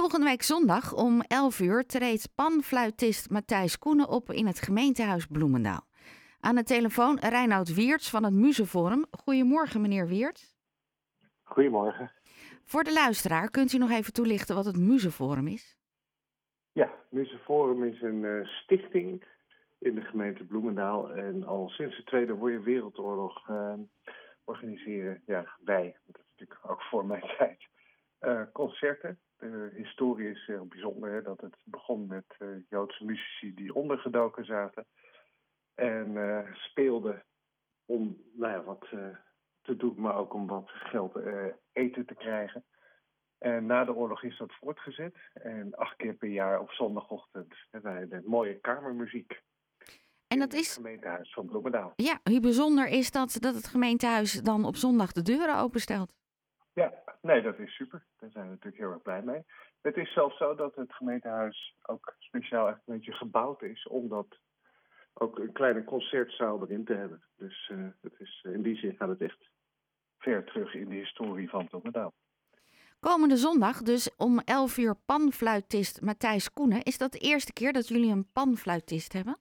volgende 0.00 0.26
week 0.26 0.42
zondag 0.42 0.94
om 0.94 1.20
11 1.20 1.60
uur 1.60 1.86
treedt 1.86 2.34
panfluitist 2.34 3.30
Matthijs 3.30 3.78
Koenen 3.78 4.08
op 4.08 4.30
in 4.30 4.46
het 4.46 4.60
gemeentehuis 4.60 5.26
Bloemendaal. 5.26 5.86
Aan 6.40 6.54
de 6.54 6.62
telefoon 6.62 7.18
Reinoud 7.18 7.74
Wiertz 7.74 8.10
van 8.10 8.24
het 8.24 8.32
Muzeforum. 8.32 9.04
Goedemorgen, 9.10 9.80
meneer 9.80 10.06
Wiertz. 10.06 10.54
Goedemorgen. 11.42 12.12
Voor 12.64 12.84
de 12.84 12.92
luisteraar, 12.92 13.50
kunt 13.50 13.72
u 13.72 13.78
nog 13.78 13.90
even 13.90 14.12
toelichten 14.12 14.54
wat 14.54 14.64
het 14.64 14.76
Muzeforum 14.76 15.46
is? 15.46 15.76
Ja, 16.72 16.90
Muzeforum 17.10 17.84
is 17.84 18.02
een 18.02 18.22
uh, 18.22 18.46
stichting 18.46 19.24
in 19.78 19.94
de 19.94 20.02
gemeente 20.02 20.44
Bloemendaal. 20.44 21.10
En 21.10 21.44
al 21.44 21.68
sinds 21.68 21.96
de 21.96 22.04
Tweede 22.04 22.60
Wereldoorlog 22.62 23.48
uh, 23.48 23.72
organiseren 24.44 25.22
ja, 25.26 25.56
wij, 25.64 25.96
dat 26.06 26.22
is 26.22 26.28
natuurlijk 26.30 26.70
ook 26.70 26.82
voor 26.82 27.06
mijn 27.06 27.24
tijd, 27.38 27.68
uh, 28.20 28.42
concerten. 28.52 29.18
De 29.38 29.70
historie 29.74 30.30
is 30.30 30.46
heel 30.46 30.66
bijzonder. 30.66 31.12
Hè, 31.12 31.22
dat 31.22 31.40
het 31.40 31.56
begon 31.64 32.06
met 32.06 32.36
Joodse 32.68 33.04
muzici 33.04 33.54
die 33.54 33.74
ondergedoken 33.74 34.44
zaten. 34.44 34.86
En 35.74 36.46
speelden 36.52 37.24
om 37.84 38.22
nou 38.32 38.52
ja, 38.52 38.62
wat 38.62 38.88
te 39.62 39.76
doen, 39.76 40.00
maar 40.00 40.16
ook 40.16 40.34
om 40.34 40.46
wat 40.46 40.70
geld 40.70 41.18
eten 41.72 42.06
te 42.06 42.14
krijgen. 42.14 42.64
En 43.38 43.66
na 43.66 43.84
de 43.84 43.94
oorlog 43.94 44.22
is 44.22 44.38
dat 44.38 44.54
voortgezet. 44.54 45.16
En 45.32 45.74
acht 45.74 45.96
keer 45.96 46.14
per 46.14 46.28
jaar 46.28 46.60
op 46.60 46.70
zondagochtend 46.70 47.54
hebben 47.70 47.92
wij 47.92 48.08
de 48.08 48.22
mooie 48.24 48.60
kamermuziek. 48.60 49.40
En 50.26 50.38
dat 50.38 50.52
is. 50.52 50.66
Het 50.66 50.76
gemeentehuis 50.76 51.32
van 51.32 51.46
Bloemendaal. 51.46 51.92
Ja, 51.96 52.20
hoe 52.22 52.40
bijzonder 52.40 52.88
is 52.88 53.10
dat 53.10 53.36
dat 53.40 53.54
het 53.54 53.66
gemeentehuis 53.66 54.32
dan 54.32 54.64
op 54.64 54.76
zondag 54.76 55.12
de 55.12 55.22
deuren 55.22 55.58
openstelt? 55.58 56.12
Ja, 56.72 56.99
nee, 57.20 57.42
dat 57.42 57.58
is 57.58 57.74
super. 57.74 58.04
Daar 58.18 58.30
zijn 58.30 58.44
we 58.44 58.50
natuurlijk 58.50 58.82
heel 58.82 58.92
erg 58.92 59.02
blij 59.02 59.22
mee. 59.22 59.44
Het 59.80 59.96
is 59.96 60.12
zelfs 60.12 60.36
zo 60.36 60.54
dat 60.54 60.74
het 60.74 60.92
gemeentehuis 60.92 61.76
ook 61.82 62.14
speciaal 62.18 62.68
echt 62.68 62.76
een 62.86 62.94
beetje 62.94 63.12
gebouwd 63.12 63.62
is 63.62 63.86
om 63.86 64.08
dat 64.08 64.38
ook 65.12 65.38
een 65.38 65.52
kleine 65.52 65.84
concertzaal 65.84 66.62
erin 66.62 66.84
te 66.84 66.94
hebben. 66.94 67.22
Dus 67.36 67.72
het 68.00 68.14
is, 68.18 68.46
in 68.52 68.62
die 68.62 68.76
zin 68.76 68.96
gaat 68.96 69.08
het 69.08 69.20
echt 69.20 69.50
ver 70.18 70.44
terug 70.44 70.74
in 70.74 70.88
de 70.88 70.94
historie 70.94 71.48
van 71.48 71.68
Bloemendaal. 71.68 72.12
Komende 73.00 73.36
zondag, 73.36 73.82
dus 73.82 74.16
om 74.16 74.38
11 74.38 74.78
uur, 74.78 74.94
panfluitist 75.06 76.00
Matthijs 76.00 76.52
Koenen. 76.52 76.82
Is 76.82 76.98
dat 76.98 77.12
de 77.12 77.18
eerste 77.18 77.52
keer 77.52 77.72
dat 77.72 77.88
jullie 77.88 78.12
een 78.12 78.30
panfluitist 78.32 79.12
hebben? 79.12 79.38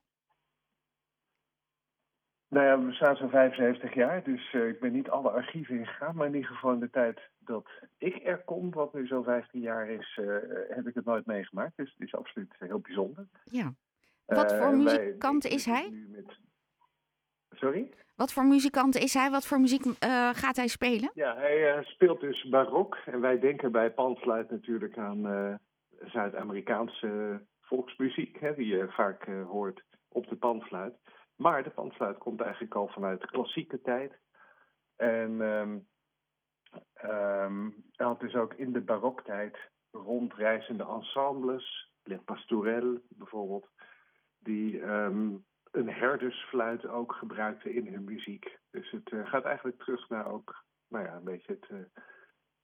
Nou 2.50 2.66
ja, 2.66 2.86
we 2.86 2.94
staan 2.94 3.16
zo'n 3.16 3.30
75 3.30 3.94
jaar, 3.94 4.23
dus 4.23 4.53
uh, 4.53 4.67
ik 4.67 4.80
ben 4.80 4.92
niet 4.92 5.09
alle 5.09 5.30
archieven 5.30 5.78
ingegaan. 5.78 6.16
Maar 6.16 6.28
in 6.28 6.36
ieder 6.36 6.50
geval 6.50 6.73
in 6.73 6.80
de 6.80 6.89
tijd 6.89 7.19
dat 7.39 7.69
ik 7.97 8.25
er 8.25 8.44
kom, 8.44 8.72
wat 8.72 8.94
nu 8.94 9.08
zo'n 9.08 9.23
15 9.23 9.61
jaar 9.61 9.89
is, 9.89 10.19
uh, 10.22 10.36
heb 10.70 10.88
ik 10.88 10.95
het 10.95 11.05
nooit 11.05 11.25
meegemaakt. 11.25 11.77
Dus 11.77 11.94
het 11.97 12.08
is 12.08 12.16
absoluut 12.16 12.55
heel 12.59 12.80
bijzonder. 12.80 13.27
Ja. 13.44 13.73
Wat 14.25 14.55
voor 14.55 14.72
uh, 14.72 14.77
muzikant 14.77 15.44
wij, 15.44 15.52
is 15.52 15.66
hij? 15.66 15.89
Met... 16.08 16.38
Sorry? 17.50 17.94
Wat 18.16 18.33
voor 18.33 18.45
muzikant 18.45 18.95
is 18.95 19.14
hij? 19.14 19.30
Wat 19.30 19.45
voor 19.45 19.59
muziek 19.59 19.83
gaat 20.33 20.55
hij 20.55 20.67
spelen? 20.67 21.11
Ja, 21.14 21.36
hij 21.36 21.83
speelt 21.83 22.20
dus 22.20 22.50
barok. 22.50 22.97
En 23.05 23.22
wij 23.22 23.39
denken 23.39 23.72
bij 23.72 23.92
panfluit 23.92 24.50
natuurlijk 24.50 24.97
aan 24.97 25.59
Zuid-Amerikaanse 26.05 27.42
volksmuziek, 27.61 28.39
hè, 28.39 28.55
die 28.55 28.67
je 28.67 28.88
vaak 28.89 29.25
hoort 29.25 29.83
op 30.08 30.27
de 30.27 30.36
panfluit. 30.36 30.94
Maar 31.40 31.64
de 31.64 31.70
panfluit 31.70 32.18
komt 32.18 32.42
eigenlijk 32.42 32.76
al 32.76 32.88
vanuit 32.88 33.22
de 33.22 33.28
klassieke 33.28 33.82
tijd. 33.82 34.20
En 34.95 35.42
um, 35.42 35.88
um, 37.04 37.84
had 37.95 38.20
dus 38.20 38.36
ook 38.36 38.54
in 38.54 38.72
de 38.72 38.82
baroktijd 38.82 39.58
rondreizende 39.92 40.86
ensembles, 40.86 41.94
Les 42.04 42.20
Pastourelles 42.26 43.00
bijvoorbeeld, 43.10 43.70
die 44.38 44.82
um, 44.82 45.45
een 45.72 45.90
herdersfluit 45.90 46.88
ook 46.88 47.14
gebruikten 47.14 47.73
in 47.73 47.94
hun 47.94 48.04
muziek. 48.04 48.60
Dus 48.72 48.92
het 48.92 49.11
uh, 49.11 49.30
gaat 49.30 49.45
eigenlijk 49.45 49.78
terug 49.83 50.10
naar 50.10 50.32
ook, 50.32 50.64
nou 50.88 51.05
ja, 51.05 51.16
een 51.16 51.23
beetje 51.23 51.54
het 51.54 51.70
uh, 51.70 51.80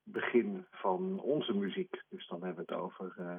begin 0.03 0.65
van 0.71 1.19
onze 1.19 1.53
muziek. 1.53 2.03
Dus 2.09 2.27
dan 2.27 2.43
hebben 2.43 2.65
we 2.65 2.73
het 2.73 2.81
over 2.81 3.15
uh, 3.19 3.37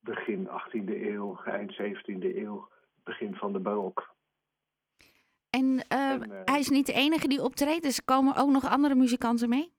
begin 0.00 0.48
18e 0.48 0.88
eeuw, 0.88 1.42
eind 1.44 1.72
17e 1.72 2.36
eeuw, 2.36 2.68
begin 3.02 3.34
van 3.34 3.52
de 3.52 3.60
barok. 3.60 4.18
En, 5.50 5.84
en 5.88 6.30
hij 6.44 6.58
is 6.58 6.68
niet 6.68 6.86
de 6.86 6.92
enige 6.92 7.28
die 7.28 7.42
optreedt, 7.42 7.82
dus 7.82 8.04
komen 8.04 8.36
ook 8.36 8.50
nog 8.50 8.68
andere 8.68 8.94
muzikanten 8.94 9.48
mee? 9.48 9.72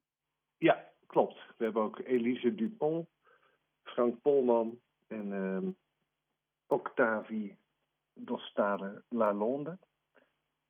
Ja, 0.57 0.89
klopt. 1.07 1.37
We 1.57 1.63
hebben 1.63 1.81
ook 1.81 1.99
Elise 1.99 2.55
Dupont, 2.55 3.07
Frank 3.83 4.21
Polman 4.21 4.79
en 5.07 5.33
ehm, 5.33 5.69
Octavie 6.67 7.57
Dostale 8.13 9.03
Lalonde. 9.09 9.77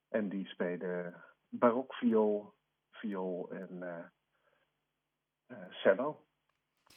En 0.09 0.29
die 0.29 0.47
spelen 0.47 1.23
barokviool, 1.49 2.53
viool 2.91 3.49
en 3.51 3.69
uh, 5.47 5.57
cello. 5.69 6.25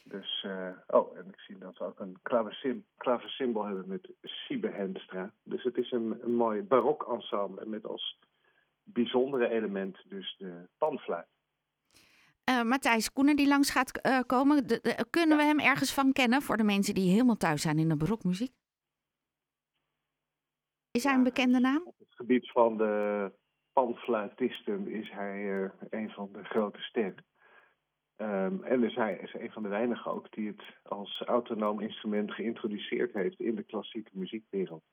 Dus, 0.07 0.43
uh, 0.47 0.69
oh, 0.87 1.17
en 1.17 1.27
ik 1.27 1.39
zie 1.39 1.57
dat 1.57 1.77
we 1.77 1.83
ook 1.83 1.99
een 1.99 2.17
klaversymbol 2.97 3.65
hebben 3.65 3.87
met 3.87 4.09
Siebe 4.21 4.69
Henstra. 4.69 5.31
Dus 5.43 5.63
het 5.63 5.77
is 5.77 5.91
een, 5.91 6.23
een 6.23 6.35
mooi 6.35 6.61
barok 6.61 7.07
ensemble 7.13 7.65
met 7.65 7.85
als 7.85 8.19
bijzondere 8.83 9.49
element 9.49 9.97
dus 10.09 10.35
de 10.37 10.67
panfluit. 10.77 11.27
Uh, 12.49 12.61
Matthijs 12.61 13.13
Koenen 13.13 13.35
die 13.35 13.47
langs 13.47 13.71
gaat 13.71 14.05
uh, 14.05 14.19
komen, 14.25 14.67
de, 14.67 14.79
de, 14.81 15.05
kunnen 15.09 15.37
ja. 15.37 15.43
we 15.43 15.49
hem 15.49 15.59
ergens 15.59 15.93
van 15.93 16.11
kennen 16.11 16.41
voor 16.41 16.57
de 16.57 16.63
mensen 16.63 16.93
die 16.93 17.11
helemaal 17.11 17.37
thuis 17.37 17.61
zijn 17.61 17.79
in 17.79 17.89
de 17.89 17.97
barokmuziek? 17.97 18.53
Is 20.91 21.03
hij 21.03 21.13
een 21.13 21.23
bekende 21.23 21.59
naam? 21.59 21.81
Op 21.85 21.99
het 21.99 22.15
gebied 22.15 22.51
van 22.51 22.77
de 22.77 23.31
panfluitisten 23.73 24.87
is 24.87 25.11
hij 25.11 25.71
een 25.89 26.09
van 26.09 26.29
de 26.31 26.43
grote 26.43 26.81
sterren. 26.81 27.25
Um, 28.17 28.63
en 28.63 28.93
hij 28.93 29.17
is 29.17 29.33
een 29.33 29.51
van 29.51 29.63
de 29.63 29.69
weinigen 29.69 30.11
ook 30.11 30.31
die 30.31 30.47
het 30.47 30.63
als 30.83 31.21
autonoom 31.21 31.79
instrument 31.79 32.31
geïntroduceerd 32.31 33.13
heeft 33.13 33.39
in 33.39 33.55
de 33.55 33.63
klassieke 33.63 34.11
muziekwereld. 34.13 34.83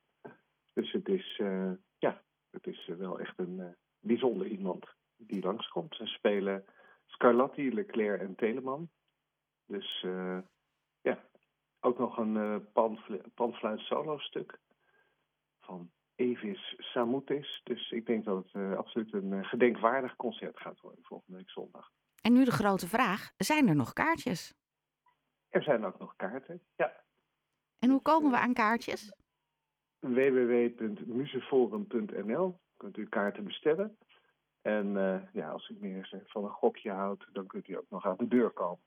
Dus 0.73 0.93
het 0.93 1.09
is, 1.09 1.39
uh, 1.39 1.73
ja, 1.99 2.23
het 2.51 2.67
is 2.67 2.87
wel 2.87 3.21
echt 3.21 3.39
een 3.39 3.59
uh, 3.59 3.67
bijzonder 4.01 4.47
iemand 4.47 4.87
die 5.17 5.43
langskomt. 5.43 5.95
Ze 5.95 6.07
spelen 6.07 6.65
Scarlatti, 7.07 7.75
Leclerc 7.75 8.21
en 8.21 8.35
Telemann. 8.35 8.91
Dus 9.67 10.03
uh, 10.07 10.39
ja, 11.01 11.25
ook 11.81 11.99
nog 11.99 12.17
een 12.17 12.67
panfluit 13.35 13.81
solo 13.81 14.19
stuk 14.19 14.59
van 15.61 15.91
Evis 16.15 16.75
Samoutis. 16.79 17.61
Dus 17.65 17.91
ik 17.91 18.07
denk 18.07 18.25
dat 18.25 18.53
het 18.53 18.77
absoluut 18.77 19.13
een 19.13 19.45
gedenkwaardig 19.45 20.17
concert 20.17 20.59
gaat 20.59 20.81
worden 20.81 21.05
volgende 21.05 21.39
week 21.39 21.51
zondag. 21.51 21.91
En 22.23 22.33
nu 22.33 22.45
de 22.45 22.51
grote 22.51 22.89
vraag, 22.89 23.33
zijn 23.37 23.69
er 23.69 23.77
nog 23.77 23.93
kaartjes? 23.93 24.55
Er 25.49 25.63
zijn 25.63 25.85
ook 25.85 25.99
nog 25.99 26.17
kaarten, 26.17 26.63
ja. 26.77 26.93
En 27.79 27.91
hoe 27.91 28.03
komen 28.03 28.31
we 28.31 28.39
aan 28.39 28.55
kaartjes? 28.55 29.13
www.museforum.nl 29.99 32.61
kunt 32.77 32.97
u 32.97 33.09
kaarten 33.09 33.45
bestellen. 33.45 33.99
En 34.61 34.87
uh, 34.87 35.23
ja, 35.33 35.51
als 35.51 35.69
u 35.69 35.77
meer 35.81 36.23
van 36.27 36.45
een 36.45 36.51
gokje 36.51 36.91
houdt, 36.91 37.27
dan 37.33 37.47
kunt 37.47 37.69
u 37.69 37.77
ook 37.77 37.91
nog 37.91 38.07
aan 38.07 38.17
de 38.17 38.29
deur 38.29 38.51
komen. 38.51 38.85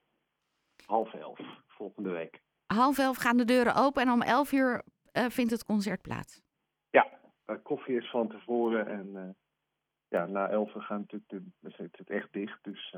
Half 0.85 1.13
elf, 1.13 1.39
volgende 1.67 2.09
week. 2.09 2.41
Half 2.65 2.97
elf 2.97 3.17
gaan 3.17 3.37
de 3.37 3.45
deuren 3.45 3.75
open 3.75 4.01
en 4.01 4.11
om 4.11 4.21
elf 4.21 4.51
uur 4.51 4.83
vindt 5.11 5.51
het 5.51 5.65
concert 5.65 6.01
plaats. 6.01 6.41
Ja, 6.89 7.09
uh, 7.45 7.55
koffie 7.63 7.97
is 7.97 8.09
van 8.09 8.27
tevoren 8.27 8.87
en 8.87 9.37
ja, 10.07 10.25
na 10.25 10.49
elf 10.49 10.71
gaan 10.71 10.99
natuurlijk 10.99 11.29
de, 11.29 11.43
is 11.69 11.77
het 11.77 12.09
echt 12.09 12.33
dicht, 12.33 12.63
dus 12.63 12.95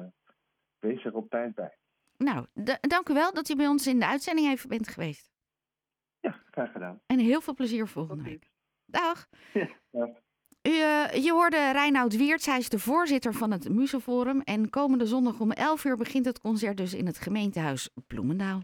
wees 0.88 1.06
er 1.06 1.16
op 1.16 1.30
tijd 1.30 1.56
bij. 1.56 1.78
Nou, 2.18 2.46
dank 2.82 3.10
u 3.10 3.14
wel 3.14 3.34
dat 3.34 3.50
u 3.50 3.56
bij 3.56 3.68
ons 3.68 3.88
in 3.88 4.00
de 4.00 4.06
uitzending 4.06 4.48
even 4.48 4.70
bent 4.70 4.88
geweest. 4.88 5.32
Ja, 6.20 6.42
graag 6.52 6.72
gedaan. 6.72 7.02
En 7.06 7.20
heel 7.20 7.42
veel 7.42 7.54
plezier 7.54 7.88
volgende 7.88 8.24
week. 8.24 8.50
Dag. 8.86 9.28
Ja, 9.54 9.70
dag. 9.92 10.10
U, 10.62 10.72
je 11.22 11.32
hoorde 11.32 11.72
Reinoud 11.72 12.18
Wiertz, 12.18 12.46
hij 12.46 12.58
is 12.58 12.70
de 12.70 12.80
voorzitter 12.80 13.34
van 13.34 13.52
het 13.52 13.70
Muzeforum. 13.70 14.42
En 14.42 14.70
komende 14.70 15.06
zondag 15.06 15.40
om 15.40 15.52
11 15.52 15.84
uur 15.86 15.98
begint 15.98 16.26
het 16.26 16.40
concert 16.40 16.78
dus 16.78 16.94
in 16.94 17.06
het 17.06 17.18
gemeentehuis 17.18 17.90
Bloemendaal. 18.08 18.62